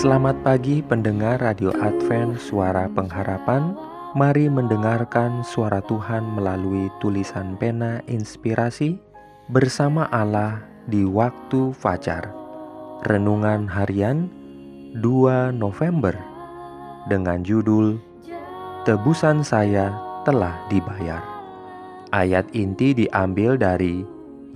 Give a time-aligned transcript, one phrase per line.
[0.00, 3.76] Selamat pagi pendengar Radio Advent Suara Pengharapan.
[4.16, 8.96] Mari mendengarkan suara Tuhan melalui tulisan pena inspirasi
[9.52, 12.32] Bersama Allah di waktu fajar.
[13.04, 14.32] Renungan harian
[14.96, 16.16] 2 November
[17.04, 18.00] Dengan judul
[18.88, 19.92] Tebusan saya
[20.24, 21.20] telah dibayar.
[22.08, 24.00] Ayat inti diambil dari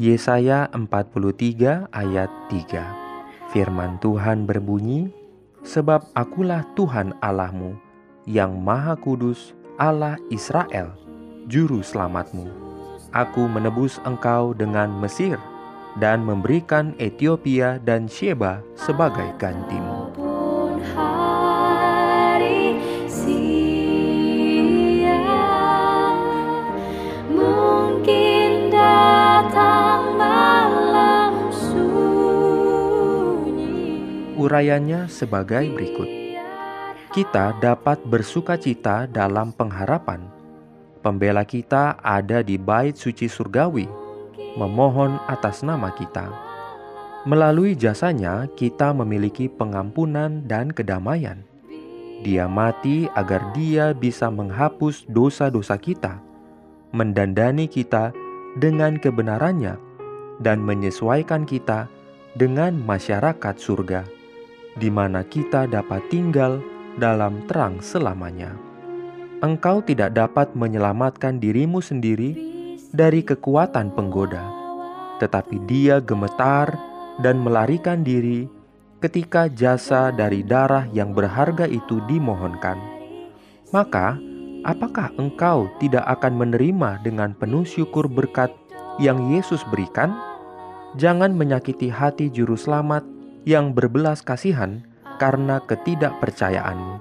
[0.00, 5.12] Yesaya 43 ayat 3 Firman Tuhan berbunyi,
[5.64, 7.74] Sebab akulah Tuhan Allahmu,
[8.28, 10.92] yang Maha Kudus, Allah Israel,
[11.48, 12.46] Juru Selamatmu.
[13.10, 15.40] Aku menebus engkau dengan Mesir,
[16.02, 19.93] dan memberikan Ethiopia dan Sheba sebagai gantimu.
[34.54, 36.06] Urayanya sebagai berikut.
[37.10, 40.30] Kita dapat bersuka cita dalam pengharapan.
[41.02, 43.90] Pembela kita ada di bait suci surgawi,
[44.54, 46.30] memohon atas nama kita.
[47.26, 51.42] Melalui jasanya, kita memiliki pengampunan dan kedamaian.
[52.22, 56.22] Dia mati agar Dia bisa menghapus dosa-dosa kita,
[56.94, 58.14] mendandani kita
[58.54, 59.74] dengan kebenarannya,
[60.38, 61.90] dan menyesuaikan kita
[62.38, 64.13] dengan masyarakat surga,
[64.74, 66.58] di mana kita dapat tinggal
[66.98, 68.54] dalam terang selamanya.
[69.42, 72.32] Engkau tidak dapat menyelamatkan dirimu sendiri
[72.94, 74.46] dari kekuatan penggoda,
[75.20, 76.74] tetapi Dia gemetar
[77.20, 78.48] dan melarikan diri
[79.04, 82.80] ketika jasa dari darah yang berharga itu dimohonkan.
[83.68, 84.16] Maka,
[84.64, 88.48] apakah engkau tidak akan menerima dengan penuh syukur berkat
[88.96, 90.14] yang Yesus berikan?
[90.94, 93.13] Jangan menyakiti hati juru selamat
[93.44, 94.80] yang berbelas kasihan
[95.20, 96.96] karena ketidakpercayaanmu.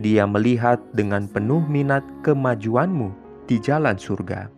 [0.00, 3.12] Dia melihat dengan penuh minat kemajuanmu
[3.44, 4.48] di jalan surga.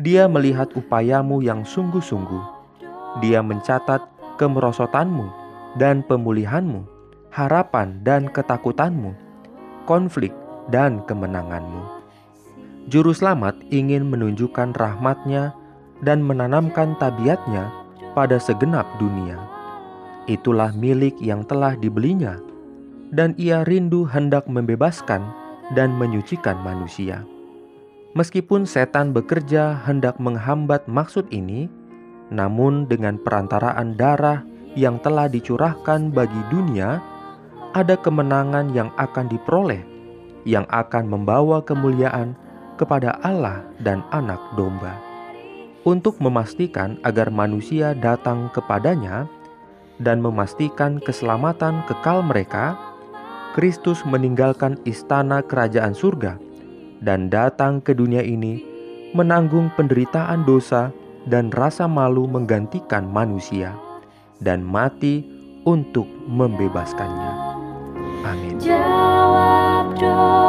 [0.00, 2.42] Dia melihat upayamu yang sungguh-sungguh.
[3.20, 4.00] Dia mencatat
[4.40, 5.28] kemerosotanmu
[5.76, 6.88] dan pemulihanmu,
[7.28, 9.12] harapan dan ketakutanmu,
[9.84, 10.32] konflik
[10.72, 12.02] dan kemenanganmu.
[12.88, 15.54] Juru selamat ingin menunjukkan rahmatnya
[16.02, 17.70] dan menanamkan tabiatnya
[18.16, 19.51] pada segenap dunia.
[20.30, 22.38] Itulah milik yang telah dibelinya,
[23.10, 25.26] dan ia rindu hendak membebaskan
[25.74, 27.26] dan menyucikan manusia.
[28.12, 31.66] Meskipun setan bekerja hendak menghambat maksud ini,
[32.28, 34.44] namun dengan perantaraan darah
[34.78, 37.00] yang telah dicurahkan bagi dunia,
[37.72, 39.80] ada kemenangan yang akan diperoleh,
[40.44, 42.36] yang akan membawa kemuliaan
[42.76, 44.96] kepada Allah dan Anak Domba.
[45.82, 49.26] Untuk memastikan agar manusia datang kepadanya
[50.00, 52.78] dan memastikan keselamatan kekal mereka,
[53.52, 56.40] Kristus meninggalkan istana kerajaan surga
[57.04, 58.64] dan datang ke dunia ini
[59.12, 60.88] menanggung penderitaan dosa
[61.28, 63.76] dan rasa malu menggantikan manusia
[64.40, 65.22] dan mati
[65.68, 67.32] untuk membebaskannya.
[68.24, 68.56] Amin.
[68.58, 70.41] Jawab doa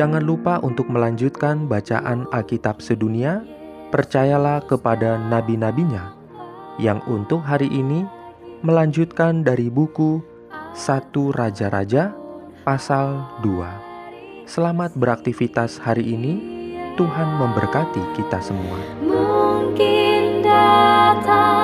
[0.00, 3.44] Jangan lupa untuk melanjutkan bacaan Alkitab sedunia.
[3.92, 6.16] Percayalah kepada nabi-nabinya
[6.80, 8.08] yang untuk hari ini
[8.64, 10.24] melanjutkan dari buku
[10.72, 12.16] 1 Raja-Raja
[12.64, 14.48] pasal 2.
[14.48, 16.32] Selamat beraktivitas hari ini.
[16.96, 18.80] Tuhan memberkati kita semua.
[19.04, 21.59] Mungkin datang